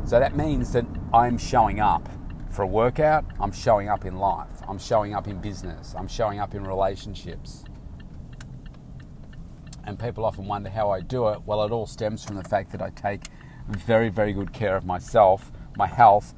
So 0.04 0.20
that 0.20 0.36
means 0.36 0.72
that 0.72 0.86
I'm 1.12 1.36
showing 1.36 1.80
up 1.80 2.08
for 2.50 2.62
a 2.62 2.66
workout, 2.66 3.24
I'm 3.40 3.52
showing 3.52 3.88
up 3.88 4.04
in 4.04 4.16
life, 4.16 4.62
I'm 4.68 4.78
showing 4.78 5.14
up 5.14 5.28
in 5.28 5.40
business, 5.40 5.94
I'm 5.98 6.08
showing 6.08 6.38
up 6.38 6.54
in 6.54 6.64
relationships, 6.64 7.64
and 9.86 9.98
people 9.98 10.24
often 10.24 10.46
wonder 10.46 10.68
how 10.68 10.90
I 10.90 11.00
do 11.00 11.28
it. 11.28 11.42
Well, 11.46 11.62
it 11.64 11.70
all 11.70 11.86
stems 11.86 12.24
from 12.24 12.36
the 12.36 12.44
fact 12.44 12.72
that 12.72 12.82
I 12.82 12.90
take 12.90 13.28
very, 13.68 14.08
very 14.08 14.32
good 14.32 14.52
care 14.52 14.76
of 14.76 14.84
myself, 14.84 15.52
my 15.76 15.86
health. 15.86 16.34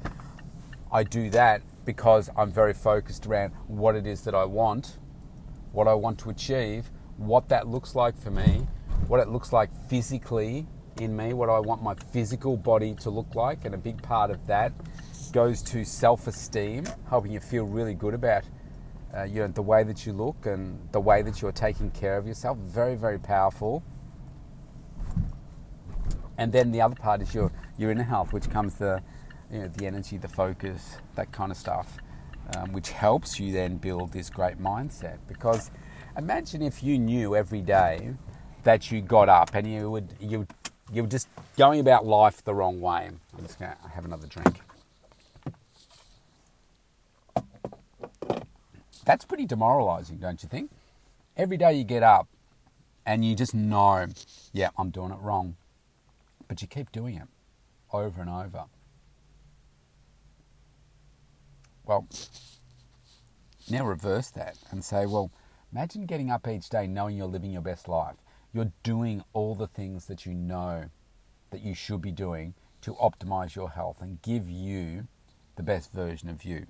I 0.91 1.03
do 1.03 1.29
that 1.31 1.61
because 1.85 2.29
I'm 2.37 2.51
very 2.51 2.73
focused 2.73 3.25
around 3.25 3.53
what 3.67 3.95
it 3.95 4.05
is 4.05 4.21
that 4.21 4.35
I 4.35 4.45
want, 4.45 4.97
what 5.71 5.87
I 5.87 5.93
want 5.93 6.19
to 6.19 6.29
achieve, 6.29 6.91
what 7.17 7.49
that 7.49 7.67
looks 7.67 7.95
like 7.95 8.17
for 8.17 8.31
me, 8.31 8.67
what 9.07 9.19
it 9.19 9.29
looks 9.29 9.51
like 9.51 9.69
physically 9.89 10.67
in 10.99 11.15
me, 11.15 11.33
what 11.33 11.49
I 11.49 11.59
want 11.59 11.81
my 11.81 11.95
physical 11.95 12.57
body 12.57 12.93
to 13.01 13.09
look 13.09 13.35
like. 13.35 13.65
And 13.65 13.73
a 13.73 13.77
big 13.77 14.01
part 14.01 14.31
of 14.31 14.45
that 14.47 14.71
goes 15.31 15.61
to 15.63 15.83
self 15.83 16.27
esteem, 16.27 16.85
helping 17.09 17.31
you 17.31 17.39
feel 17.39 17.65
really 17.65 17.93
good 17.93 18.13
about 18.13 18.43
uh, 19.15 19.23
you 19.23 19.39
know, 19.41 19.47
the 19.47 19.61
way 19.61 19.83
that 19.83 20.05
you 20.05 20.13
look 20.13 20.45
and 20.45 20.79
the 20.91 20.99
way 20.99 21.21
that 21.21 21.41
you're 21.41 21.51
taking 21.51 21.91
care 21.91 22.17
of 22.17 22.27
yourself. 22.27 22.57
Very, 22.57 22.95
very 22.95 23.19
powerful. 23.19 23.83
And 26.37 26.53
then 26.53 26.71
the 26.71 26.81
other 26.81 26.95
part 26.95 27.21
is 27.21 27.33
your, 27.33 27.51
your 27.77 27.91
inner 27.91 28.03
health, 28.03 28.31
which 28.31 28.49
comes 28.49 28.75
the, 28.75 29.01
you 29.51 29.59
know, 29.59 29.67
the 29.67 29.85
energy, 29.85 30.17
the 30.17 30.27
focus, 30.27 30.97
that 31.15 31.31
kind 31.31 31.51
of 31.51 31.57
stuff, 31.57 31.97
um, 32.55 32.71
which 32.71 32.91
helps 32.91 33.39
you 33.39 33.51
then 33.51 33.77
build 33.77 34.13
this 34.13 34.29
great 34.29 34.57
mindset. 34.57 35.17
Because 35.27 35.71
imagine 36.17 36.61
if 36.61 36.81
you 36.81 36.97
knew 36.97 37.35
every 37.35 37.61
day 37.61 38.13
that 38.63 38.91
you 38.91 39.01
got 39.01 39.27
up 39.29 39.51
and 39.53 39.69
you 39.69 39.89
would 39.89 40.13
you 40.19 40.45
you're 40.91 41.05
just 41.05 41.27
going 41.57 41.79
about 41.79 42.05
life 42.05 42.43
the 42.43 42.53
wrong 42.53 42.81
way. 42.81 43.09
I'm 43.37 43.45
just 43.45 43.59
going 43.59 43.71
to 43.71 43.89
have 43.89 44.05
another 44.05 44.27
drink. 44.27 44.61
That's 49.09 49.25
pretty 49.25 49.47
demoralizing, 49.47 50.17
don't 50.17 50.43
you 50.43 50.47
think? 50.47 50.69
Every 51.35 51.57
day 51.57 51.73
you 51.73 51.83
get 51.83 52.03
up 52.03 52.27
and 53.07 53.25
you 53.25 53.33
just 53.33 53.55
know, 53.55 54.05
yeah, 54.53 54.69
I'm 54.77 54.91
doing 54.91 55.11
it 55.11 55.17
wrong. 55.19 55.55
But 56.47 56.61
you 56.61 56.67
keep 56.67 56.91
doing 56.91 57.15
it 57.15 57.27
over 57.91 58.21
and 58.21 58.29
over. 58.29 58.65
Well, 61.87 62.07
now 63.67 63.83
reverse 63.83 64.29
that 64.29 64.59
and 64.69 64.85
say, 64.85 65.07
well, 65.07 65.31
imagine 65.71 66.05
getting 66.05 66.29
up 66.29 66.47
each 66.47 66.69
day 66.69 66.85
knowing 66.85 67.17
you're 67.17 67.25
living 67.25 67.51
your 67.51 67.63
best 67.63 67.87
life. 67.87 68.17
You're 68.53 68.73
doing 68.83 69.23
all 69.33 69.55
the 69.55 69.65
things 69.65 70.05
that 70.05 70.27
you 70.27 70.35
know 70.35 70.91
that 71.49 71.63
you 71.63 71.73
should 71.73 72.03
be 72.03 72.11
doing 72.11 72.53
to 72.81 72.93
optimize 72.93 73.55
your 73.55 73.71
health 73.71 74.01
and 74.01 74.21
give 74.21 74.47
you 74.47 75.07
the 75.55 75.63
best 75.63 75.91
version 75.91 76.29
of 76.29 76.43
you. 76.45 76.67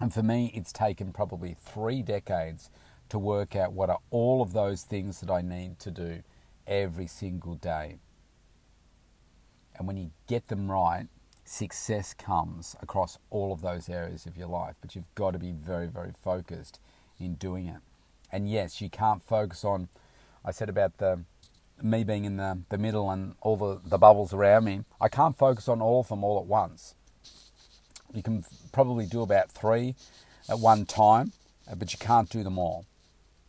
And 0.00 0.12
for 0.14 0.22
me, 0.22 0.50
it's 0.54 0.72
taken 0.72 1.12
probably 1.12 1.54
three 1.54 2.02
decades 2.02 2.70
to 3.10 3.18
work 3.18 3.54
out 3.54 3.72
what 3.72 3.90
are 3.90 3.98
all 4.10 4.40
of 4.40 4.52
those 4.52 4.82
things 4.82 5.20
that 5.20 5.30
I 5.30 5.42
need 5.42 5.78
to 5.80 5.90
do 5.90 6.22
every 6.66 7.06
single 7.06 7.54
day. 7.54 7.98
And 9.76 9.86
when 9.86 9.96
you 9.96 10.10
get 10.26 10.48
them 10.48 10.70
right, 10.70 11.08
success 11.44 12.14
comes 12.14 12.76
across 12.80 13.18
all 13.28 13.52
of 13.52 13.60
those 13.60 13.88
areas 13.88 14.24
of 14.26 14.36
your 14.36 14.48
life. 14.48 14.76
But 14.80 14.94
you've 14.94 15.14
got 15.14 15.32
to 15.32 15.38
be 15.38 15.52
very, 15.52 15.88
very 15.88 16.12
focused 16.12 16.80
in 17.18 17.34
doing 17.34 17.66
it. 17.66 17.80
And 18.32 18.48
yes, 18.48 18.80
you 18.80 18.88
can't 18.88 19.22
focus 19.22 19.64
on, 19.64 19.88
I 20.44 20.52
said 20.52 20.68
about 20.68 20.98
the 20.98 21.24
me 21.82 22.04
being 22.04 22.24
in 22.24 22.36
the, 22.36 22.60
the 22.68 22.78
middle 22.78 23.10
and 23.10 23.34
all 23.40 23.56
the, 23.56 23.80
the 23.84 23.98
bubbles 23.98 24.32
around 24.32 24.64
me. 24.64 24.80
I 25.00 25.08
can't 25.08 25.36
focus 25.36 25.68
on 25.68 25.80
all 25.80 26.00
of 26.00 26.08
them 26.08 26.22
all 26.22 26.38
at 26.38 26.46
once. 26.46 26.94
You 28.12 28.22
can 28.22 28.44
probably 28.72 29.06
do 29.06 29.22
about 29.22 29.50
three 29.50 29.94
at 30.48 30.58
one 30.58 30.84
time, 30.86 31.32
uh, 31.70 31.74
but 31.74 31.92
you 31.92 31.98
can't 31.98 32.28
do 32.28 32.42
them 32.42 32.58
all. 32.58 32.86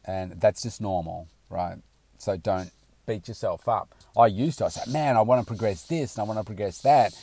And 0.05 0.39
that's 0.39 0.63
just 0.63 0.81
normal, 0.81 1.27
right? 1.49 1.77
So 2.17 2.37
don't 2.37 2.71
beat 3.05 3.27
yourself 3.27 3.67
up. 3.67 3.93
I 4.17 4.27
used 4.27 4.59
to, 4.59 4.65
I 4.65 4.69
said, 4.69 4.91
man, 4.91 5.17
I 5.17 5.21
want 5.21 5.41
to 5.41 5.47
progress 5.47 5.83
this 5.87 6.15
and 6.15 6.21
I 6.21 6.25
want 6.25 6.39
to 6.39 6.45
progress 6.45 6.81
that. 6.81 7.13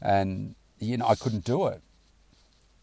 And, 0.00 0.54
you 0.78 0.96
know, 0.96 1.06
I 1.06 1.14
couldn't 1.14 1.44
do 1.44 1.66
it. 1.66 1.80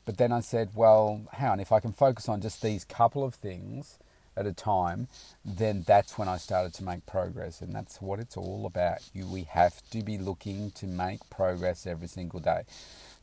But 0.05 0.17
then 0.17 0.31
I 0.31 0.39
said, 0.39 0.71
well, 0.75 1.21
hang 1.33 1.49
on, 1.51 1.59
if 1.59 1.71
I 1.71 1.79
can 1.79 1.93
focus 1.93 2.27
on 2.27 2.41
just 2.41 2.61
these 2.61 2.83
couple 2.83 3.23
of 3.23 3.35
things 3.35 3.99
at 4.37 4.45
a 4.45 4.53
time, 4.53 5.07
then 5.43 5.83
that's 5.85 6.17
when 6.17 6.27
I 6.27 6.37
started 6.37 6.73
to 6.75 6.83
make 6.83 7.05
progress. 7.05 7.61
And 7.61 7.75
that's 7.75 8.01
what 8.01 8.19
it's 8.19 8.37
all 8.37 8.65
about. 8.65 8.99
You, 9.13 9.27
we 9.27 9.43
have 9.43 9.81
to 9.91 10.03
be 10.03 10.17
looking 10.17 10.71
to 10.71 10.87
make 10.87 11.29
progress 11.29 11.85
every 11.85 12.07
single 12.07 12.39
day. 12.39 12.63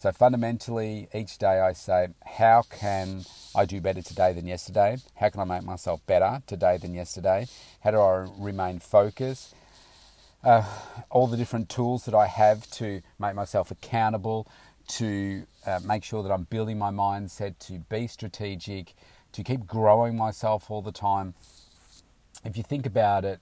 So 0.01 0.13
fundamentally, 0.13 1.09
each 1.13 1.39
day 1.39 1.61
I 1.61 1.73
say, 1.73 2.09
how 2.25 2.63
can 2.71 3.25
I 3.55 3.65
do 3.65 3.81
better 3.81 4.03
today 4.03 4.33
than 4.33 4.47
yesterday? 4.47 4.99
How 5.17 5.29
can 5.31 5.41
I 5.41 5.45
make 5.45 5.65
myself 5.65 6.01
better 6.07 6.43
today 6.47 6.77
than 6.77 6.95
yesterday? 6.95 7.49
How 7.83 7.91
do 7.91 8.01
I 8.01 8.29
remain 8.39 8.79
focused? 8.79 9.55
Uh, 10.45 10.65
all 11.11 11.27
the 11.27 11.37
different 11.37 11.69
tools 11.69 12.05
that 12.05 12.15
I 12.15 12.29
have 12.29 12.71
to 12.73 13.01
make 13.19 13.35
myself 13.35 13.73
accountable, 13.73 14.47
to 14.87 15.45
uh, 15.67 15.81
make 15.85 16.05
sure 16.05 16.23
that 16.23 16.31
I'm 16.31 16.45
building 16.45 16.79
my 16.79 16.91
mindset, 16.91 17.59
to 17.67 17.81
be 17.91 18.07
strategic, 18.07 18.95
to 19.33 19.43
keep 19.43 19.67
growing 19.67 20.17
myself 20.17 20.71
all 20.71 20.83
the 20.83 20.93
time. 20.93 21.35
If 22.45 22.57
you 22.57 22.63
think 22.63 22.87
about 22.87 23.25
it, 23.25 23.41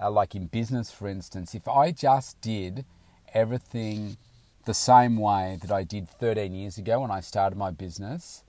uh, 0.00 0.10
like 0.10 0.34
in 0.34 0.46
business, 0.46 0.90
for 0.90 1.08
instance, 1.08 1.54
if 1.54 1.68
I 1.68 1.92
just 1.92 2.40
did 2.40 2.84
everything 3.32 4.16
the 4.64 4.74
same 4.74 5.16
way 5.16 5.58
that 5.60 5.70
I 5.70 5.82
did 5.84 6.08
13 6.08 6.54
years 6.54 6.78
ago 6.78 7.00
when 7.00 7.10
I 7.10 7.20
started 7.20 7.56
my 7.56 7.70
business, 7.70 8.44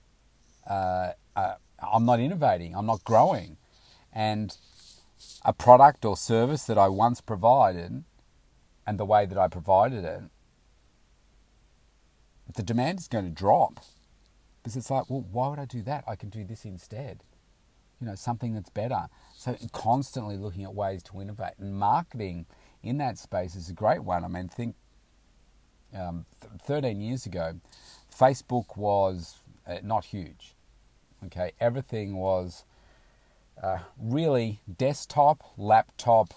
uh, 0.70 1.12
uh, 1.36 1.56
I'm 1.82 2.06
not 2.06 2.20
innovating, 2.20 2.76
I'm 2.76 2.86
not 2.86 3.04
growing. 3.04 3.58
And 4.14 4.56
a 5.44 5.54
product 5.54 6.06
or 6.06 6.16
service 6.16 6.64
that 6.66 6.78
I 6.78 6.88
once 6.88 7.22
provided 7.22 8.04
and 8.88 9.00
the 9.00 9.06
way 9.06 9.26
that 9.26 9.38
I 9.38 9.48
provided 9.48 10.06
it, 10.06 10.22
the 12.56 12.64
demand 12.64 13.00
is 13.00 13.08
going 13.08 13.26
to 13.26 13.32
drop. 13.32 13.84
Because 14.66 14.78
it's 14.78 14.90
like, 14.90 15.12
well, 15.12 15.24
why 15.32 15.48
would 15.50 15.60
I 15.60 15.66
do 15.66 15.84
that? 15.84 16.06
I 16.08 16.16
can 16.16 16.30
do 16.30 16.44
this 16.44 16.66
instead. 16.66 17.22
You 18.02 18.08
know, 18.08 18.16
something 18.16 18.56
that's 18.56 18.72
better. 18.72 19.10
So 19.36 19.56
constantly 19.74 20.38
looking 20.38 20.64
at 20.64 20.74
ways 20.74 21.04
to 21.04 21.22
innovate. 21.22 21.52
And 21.60 21.76
marketing 21.76 22.48
in 22.82 22.98
that 22.98 23.20
space 23.20 23.54
is 23.54 23.70
a 23.70 23.74
great 23.74 24.04
one. 24.04 24.26
I 24.26 24.28
mean, 24.28 24.48
think 24.48 24.74
um, 25.94 26.26
13 26.64 27.00
years 27.00 27.28
ago, 27.28 27.60
Facebook 28.12 28.76
was 28.76 29.36
uh, 29.68 29.78
not 29.84 30.06
huge. 30.06 30.56
Okay, 31.28 31.52
everything 31.60 32.16
was 32.16 32.66
uh, 33.62 33.78
really 34.02 34.62
desktop, 34.78 35.44
laptop, 35.60 36.34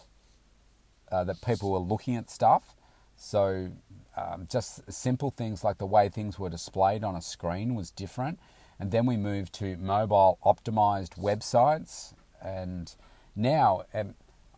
uh, 1.11 1.25
that 1.25 1.41
people 1.41 1.73
were 1.73 1.79
looking 1.79 2.15
at 2.15 2.29
stuff. 2.29 2.75
So 3.17 3.71
um, 4.19 4.47
just 4.51 4.91
simple 4.93 5.31
things 5.31 5.63
like 5.63 5.79
the 5.79 5.87
way 5.87 6.09
things 6.09 6.39
were 6.39 6.51
displayed 6.51 7.05
on 7.05 7.15
a 7.15 7.23
screen 7.23 7.75
was 7.75 7.91
different. 7.91 8.39
And 8.81 8.91
then 8.91 9.07
we 9.07 9.17
moved 9.17 9.53
to 9.55 9.77
mobile 9.77 10.39
optimized 10.45 11.19
websites. 11.19 12.15
And 12.43 12.95
now, 13.35 13.83
um, 13.95 14.15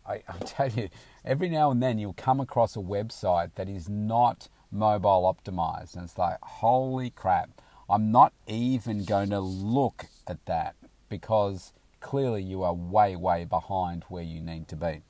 I, 0.06 0.22
I 0.28 0.38
tell 0.44 0.68
you, 0.70 0.88
every 1.24 1.48
now 1.48 1.70
and 1.70 1.82
then 1.82 1.98
you'll 1.98 2.12
come 2.12 2.40
across 2.40 2.76
a 2.76 2.80
website 2.80 3.50
that 3.56 3.68
is 3.68 3.88
not 3.88 4.48
mobile 4.70 5.22
optimized. 5.32 5.94
And 5.94 6.04
it's 6.04 6.18
like, 6.18 6.38
holy 6.42 7.10
crap, 7.10 7.50
I'm 7.88 8.12
not 8.12 8.32
even 8.46 9.04
going 9.04 9.30
to 9.30 9.40
look 9.40 10.06
at 10.26 10.44
that 10.46 10.76
because 11.08 11.72
clearly 12.00 12.42
you 12.42 12.62
are 12.62 12.74
way, 12.74 13.16
way 13.16 13.44
behind 13.44 14.04
where 14.08 14.22
you 14.22 14.40
need 14.40 14.68
to 14.68 14.76
be. 14.76 15.02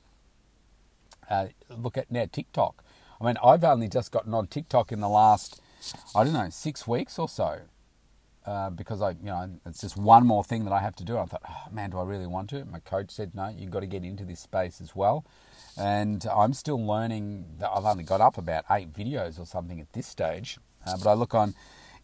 Uh, 1.28 1.49
look 1.69 1.97
at 1.97 2.11
now 2.11 2.26
TikTok. 2.30 2.83
I 3.20 3.24
mean, 3.26 3.36
I've 3.44 3.64
only 3.64 3.88
just 3.88 4.12
gotten 4.12 4.34
on 4.34 4.46
TikTok 4.46 4.92
in 4.92 5.00
the 5.00 5.08
last, 5.08 5.60
I 6.14 6.24
don't 6.24 6.32
know, 6.32 6.48
six 6.50 6.86
weeks 6.86 7.18
or 7.18 7.28
so. 7.28 7.60
Uh, 8.46 8.70
because 8.70 9.02
I, 9.02 9.10
you 9.10 9.26
know, 9.26 9.50
it's 9.66 9.82
just 9.82 9.98
one 9.98 10.26
more 10.26 10.42
thing 10.42 10.64
that 10.64 10.72
I 10.72 10.80
have 10.80 10.96
to 10.96 11.04
do. 11.04 11.18
I 11.18 11.26
thought, 11.26 11.42
oh, 11.48 11.70
man, 11.70 11.90
do 11.90 11.98
I 11.98 12.04
really 12.04 12.26
want 12.26 12.48
to? 12.50 12.64
My 12.64 12.80
coach 12.80 13.10
said, 13.10 13.34
no, 13.34 13.48
you've 13.48 13.70
got 13.70 13.80
to 13.80 13.86
get 13.86 14.02
into 14.02 14.24
this 14.24 14.40
space 14.40 14.80
as 14.80 14.96
well. 14.96 15.26
And 15.76 16.24
I'm 16.26 16.54
still 16.54 16.84
learning. 16.84 17.44
I've 17.60 17.84
only 17.84 18.02
got 18.02 18.22
up 18.22 18.38
about 18.38 18.64
eight 18.70 18.94
videos 18.94 19.38
or 19.38 19.44
something 19.44 19.78
at 19.78 19.92
this 19.92 20.06
stage. 20.06 20.58
Uh, 20.86 20.96
but 20.96 21.10
I 21.10 21.12
look 21.12 21.34
on 21.34 21.54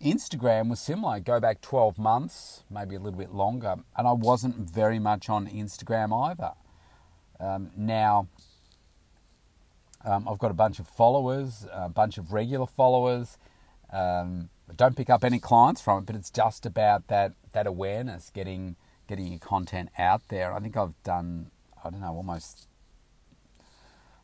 Instagram 0.02 0.68
was 0.68 0.78
similar. 0.78 1.14
I 1.14 1.20
go 1.20 1.40
back 1.40 1.62
12 1.62 1.98
months, 1.98 2.64
maybe 2.70 2.96
a 2.96 2.98
little 3.00 3.18
bit 3.18 3.32
longer, 3.32 3.76
and 3.96 4.06
I 4.06 4.12
wasn't 4.12 4.56
very 4.56 4.98
much 4.98 5.30
on 5.30 5.46
Instagram 5.46 6.30
either. 6.30 6.52
Um, 7.40 7.70
now, 7.76 8.28
um, 10.06 10.28
I've 10.28 10.38
got 10.38 10.50
a 10.50 10.54
bunch 10.54 10.78
of 10.78 10.88
followers, 10.88 11.66
a 11.72 11.88
bunch 11.88 12.16
of 12.16 12.32
regular 12.32 12.66
followers. 12.66 13.38
Um, 13.92 14.48
don't 14.76 14.96
pick 14.96 15.10
up 15.10 15.24
any 15.24 15.38
clients 15.38 15.80
from 15.80 15.98
it, 15.98 16.06
but 16.06 16.16
it's 16.16 16.30
just 16.30 16.64
about 16.64 17.08
that 17.08 17.32
that 17.52 17.66
awareness, 17.66 18.30
getting 18.30 18.76
getting 19.08 19.26
your 19.28 19.38
content 19.38 19.90
out 19.98 20.22
there. 20.28 20.52
I 20.52 20.60
think 20.60 20.76
I've 20.76 21.00
done, 21.04 21.50
I 21.84 21.90
don't 21.90 22.00
know, 22.00 22.14
almost 22.14 22.68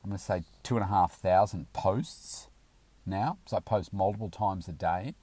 I'm 0.02 0.10
going 0.10 0.18
to 0.18 0.24
say 0.24 0.42
two 0.62 0.76
and 0.76 0.84
a 0.84 0.88
half 0.88 1.12
thousand 1.12 1.72
posts 1.72 2.48
now. 3.06 3.38
So 3.46 3.56
I 3.56 3.60
post 3.60 3.92
multiple 3.92 4.30
times 4.30 4.68
a 4.68 4.72
day. 4.72 5.14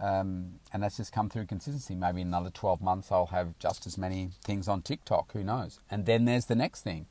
Um, 0.00 0.60
and 0.72 0.82
that's 0.82 0.96
just 0.96 1.12
come 1.12 1.28
through 1.28 1.46
consistency. 1.46 1.94
Maybe 1.94 2.20
in 2.20 2.28
another 2.28 2.50
12 2.50 2.80
months, 2.80 3.10
I'll 3.10 3.26
have 3.26 3.58
just 3.58 3.86
as 3.86 3.98
many 3.98 4.30
things 4.44 4.68
on 4.68 4.80
TikTok. 4.82 5.32
Who 5.32 5.42
knows? 5.42 5.80
And 5.90 6.06
then 6.06 6.24
there's 6.24 6.46
the 6.46 6.54
next 6.54 6.82
thing, 6.82 7.06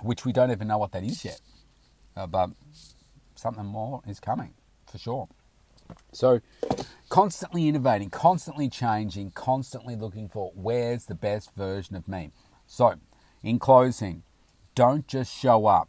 which 0.00 0.24
we 0.24 0.32
don't 0.32 0.50
even 0.50 0.68
know 0.68 0.78
what 0.78 0.92
that 0.92 1.04
is 1.04 1.24
yet. 1.24 1.40
Uh, 2.16 2.26
but 2.26 2.50
something 3.34 3.64
more 3.64 4.02
is 4.06 4.20
coming 4.20 4.54
for 4.90 4.98
sure. 4.98 5.28
So, 6.12 6.40
constantly 7.08 7.68
innovating, 7.68 8.10
constantly 8.10 8.68
changing, 8.68 9.30
constantly 9.30 9.96
looking 9.96 10.28
for 10.28 10.52
where's 10.54 11.06
the 11.06 11.14
best 11.14 11.54
version 11.54 11.96
of 11.96 12.08
me. 12.08 12.30
So, 12.66 12.94
in 13.42 13.58
closing, 13.58 14.22
don't 14.74 15.06
just 15.06 15.34
show 15.34 15.66
up. 15.66 15.88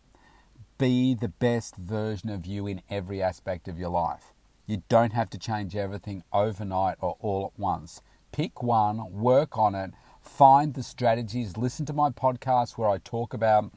Be 0.77 1.13
the 1.13 1.27
best 1.27 1.75
version 1.75 2.29
of 2.29 2.45
you 2.45 2.65
in 2.67 2.81
every 2.89 3.21
aspect 3.21 3.67
of 3.67 3.77
your 3.77 3.89
life. 3.89 4.33
You 4.65 4.83
don't 4.87 5.13
have 5.13 5.29
to 5.31 5.37
change 5.37 5.75
everything 5.75 6.23
overnight 6.31 6.97
or 7.01 7.17
all 7.19 7.51
at 7.53 7.59
once. 7.59 8.01
Pick 8.31 8.61
one, 8.61 9.11
work 9.11 9.57
on 9.57 9.75
it, 9.75 9.91
find 10.21 10.75
the 10.75 10.83
strategies, 10.83 11.57
listen 11.57 11.85
to 11.87 11.93
my 11.93 12.11
podcast 12.11 12.77
where 12.77 12.87
I 12.87 12.99
talk 12.99 13.33
about 13.33 13.71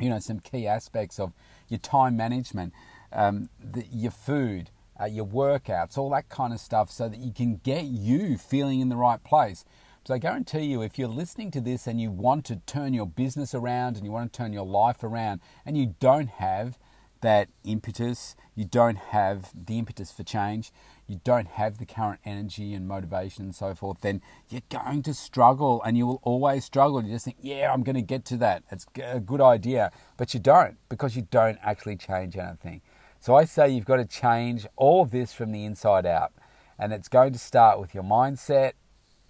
you 0.00 0.08
know 0.08 0.18
some 0.18 0.40
key 0.40 0.66
aspects 0.66 1.20
of 1.20 1.32
your 1.68 1.78
time 1.78 2.16
management, 2.16 2.72
um, 3.12 3.48
the, 3.58 3.84
your 3.92 4.10
food, 4.10 4.70
uh, 5.00 5.04
your 5.04 5.26
workouts, 5.26 5.96
all 5.96 6.10
that 6.10 6.28
kind 6.28 6.52
of 6.52 6.60
stuff, 6.60 6.90
so 6.90 7.08
that 7.08 7.18
you 7.18 7.32
can 7.32 7.60
get 7.62 7.84
you 7.84 8.36
feeling 8.36 8.80
in 8.80 8.88
the 8.88 8.96
right 8.96 9.22
place. 9.22 9.64
So 10.04 10.14
I 10.14 10.18
guarantee 10.18 10.62
you, 10.62 10.82
if 10.82 10.98
you're 10.98 11.08
listening 11.08 11.50
to 11.52 11.60
this 11.60 11.86
and 11.86 12.00
you 12.00 12.10
want 12.10 12.46
to 12.46 12.56
turn 12.66 12.94
your 12.94 13.06
business 13.06 13.54
around 13.54 13.96
and 13.96 14.04
you 14.04 14.10
want 14.10 14.32
to 14.32 14.36
turn 14.36 14.52
your 14.52 14.66
life 14.66 15.04
around 15.04 15.40
and 15.66 15.76
you 15.76 15.94
don't 16.00 16.28
have 16.28 16.78
that 17.20 17.48
impetus, 17.64 18.34
you 18.54 18.64
don't 18.64 18.96
have 18.96 19.50
the 19.54 19.78
impetus 19.78 20.10
for 20.10 20.22
change, 20.22 20.72
you 21.10 21.20
don't 21.24 21.48
have 21.48 21.78
the 21.78 21.84
current 21.84 22.20
energy 22.24 22.72
and 22.72 22.86
motivation 22.86 23.46
and 23.46 23.54
so 23.54 23.74
forth, 23.74 24.00
then 24.00 24.22
you're 24.48 24.62
going 24.68 25.02
to 25.02 25.12
struggle 25.12 25.82
and 25.82 25.98
you 25.98 26.06
will 26.06 26.20
always 26.22 26.64
struggle. 26.64 27.02
You 27.02 27.10
just 27.10 27.24
think, 27.24 27.38
yeah, 27.40 27.72
I'm 27.72 27.82
going 27.82 27.96
to 27.96 28.02
get 28.02 28.24
to 28.26 28.36
that. 28.36 28.62
It's 28.70 28.86
a 29.02 29.18
good 29.18 29.40
idea. 29.40 29.90
But 30.16 30.34
you 30.34 30.40
don't 30.40 30.76
because 30.88 31.16
you 31.16 31.26
don't 31.30 31.58
actually 31.62 31.96
change 31.96 32.36
anything. 32.36 32.80
So 33.18 33.34
I 33.34 33.44
say 33.44 33.68
you've 33.68 33.86
got 33.86 33.96
to 33.96 34.04
change 34.04 34.66
all 34.76 35.02
of 35.02 35.10
this 35.10 35.32
from 35.32 35.50
the 35.50 35.64
inside 35.64 36.06
out. 36.06 36.32
And 36.78 36.92
it's 36.92 37.08
going 37.08 37.32
to 37.32 37.40
start 37.40 37.80
with 37.80 37.92
your 37.92 38.04
mindset, 38.04 38.74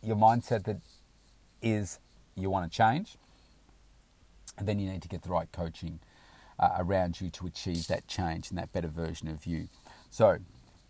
your 0.02 0.16
mindset 0.16 0.64
that 0.64 0.82
is 1.62 1.98
you 2.36 2.50
want 2.50 2.70
to 2.70 2.76
change. 2.76 3.16
And 4.58 4.68
then 4.68 4.78
you 4.78 4.90
need 4.90 5.00
to 5.00 5.08
get 5.08 5.22
the 5.22 5.30
right 5.30 5.50
coaching 5.50 6.00
uh, 6.58 6.76
around 6.78 7.22
you 7.22 7.30
to 7.30 7.46
achieve 7.46 7.86
that 7.86 8.06
change 8.06 8.50
and 8.50 8.58
that 8.58 8.70
better 8.70 8.88
version 8.88 9.28
of 9.28 9.46
you. 9.46 9.68
So 10.10 10.38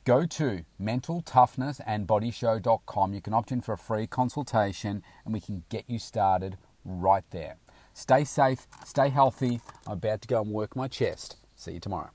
go 0.05 0.27
to 0.27 0.65
mentaltoughnessandbodyshow.com. 0.81 3.15
You 3.15 3.21
can 3.21 3.35
opt 3.35 3.53
in 3.53 3.61
for 3.61 3.73
a 3.73 3.79
free 3.79 4.07
consultation 4.07 5.03
and 5.25 5.35
we 5.35 5.41
can 5.41 5.65
get 5.69 5.85
you 5.89 5.99
started 5.99 6.57
right 6.85 7.25
there. 7.31 7.57
Stay 7.93 8.23
safe, 8.25 8.69
stay 8.85 9.09
healthy. 9.09 9.61
I'm 9.87 9.95
about 9.95 10.23
to 10.23 10.29
go 10.29 10.41
and 10.41 10.53
work 10.53 10.77
my 10.77 10.87
chest. 10.89 11.37
See 11.57 11.73
you 11.73 11.81
tomorrow. 11.81 12.11